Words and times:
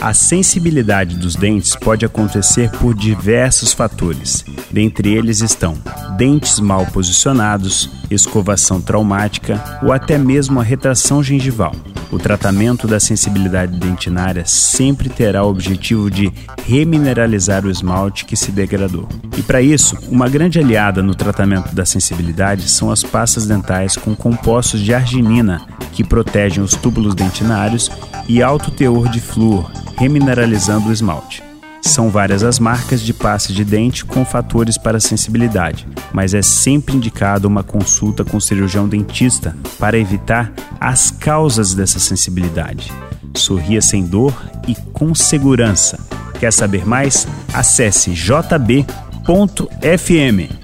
A 0.00 0.14
sensibilidade 0.14 1.14
dos 1.14 1.36
dentes 1.36 1.76
pode 1.76 2.06
acontecer 2.06 2.70
por 2.70 2.94
diversos 2.94 3.74
fatores. 3.74 4.42
Dentre 4.70 5.12
eles 5.12 5.42
estão 5.42 5.76
dentes 6.16 6.58
mal 6.58 6.86
posicionados, 6.86 7.90
escovação 8.10 8.80
traumática 8.80 9.62
ou 9.82 9.92
até 9.92 10.16
mesmo 10.16 10.58
a 10.58 10.62
retração 10.62 11.22
gengival. 11.22 11.74
O 12.10 12.18
tratamento 12.18 12.88
da 12.88 12.98
sensibilidade 12.98 13.78
dentinária 13.78 14.44
sempre 14.46 15.10
terá 15.10 15.44
o 15.44 15.50
objetivo 15.50 16.10
de 16.10 16.32
remineralizar 16.64 17.66
o 17.66 17.70
esmalte 17.70 18.24
que 18.24 18.36
se 18.36 18.50
degradou. 18.50 19.06
E 19.36 19.42
para 19.42 19.60
isso, 19.60 19.98
uma 20.08 20.30
grande 20.30 20.58
aliada 20.58 21.02
no 21.02 21.14
tratamento 21.14 21.74
da 21.74 21.84
sensibilidade 21.84 22.70
são 22.70 22.90
as 22.90 23.02
pastas 23.02 23.46
dentais 23.46 23.96
com 23.96 24.16
compostos 24.16 24.80
de 24.80 24.94
arginina, 24.94 25.60
que 25.92 26.02
protegem 26.02 26.64
os 26.64 26.74
túbulos 26.74 27.14
dentinários 27.14 27.90
e 28.26 28.42
alto 28.42 28.70
teor 28.70 29.08
de 29.08 29.20
flúor, 29.20 29.70
remineralizando 30.00 30.88
o 30.88 30.92
esmalte. 30.92 31.42
São 31.82 32.08
várias 32.08 32.42
as 32.42 32.58
marcas 32.58 33.02
de 33.02 33.12
pasta 33.12 33.52
de 33.52 33.62
dente 33.64 34.02
com 34.02 34.24
fatores 34.24 34.78
para 34.78 34.98
sensibilidade, 34.98 35.86
mas 36.10 36.32
é 36.32 36.40
sempre 36.40 36.96
indicado 36.96 37.46
uma 37.46 37.62
consulta 37.62 38.24
com 38.24 38.38
o 38.38 38.40
cirurgião 38.40 38.88
dentista 38.88 39.54
para 39.78 39.98
evitar 39.98 40.52
as 40.80 41.10
causas 41.10 41.74
dessa 41.74 41.98
sensibilidade. 41.98 42.90
Sorria 43.34 43.82
sem 43.82 44.02
dor 44.02 44.34
e 44.66 44.74
com 44.74 45.14
segurança. 45.14 45.98
Quer 46.38 46.52
saber 46.52 46.86
mais? 46.86 47.28
Acesse 47.52 48.10
jb.fm. 48.12 48.86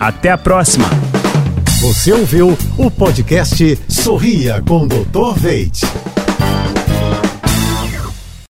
Até 0.00 0.30
a 0.30 0.38
próxima! 0.38 0.88
Você 1.80 2.12
ouviu 2.12 2.56
o 2.78 2.90
podcast 2.90 3.78
Sorria 3.88 4.62
com 4.66 4.88
Dr. 4.88 5.38
Veit. 5.38 6.17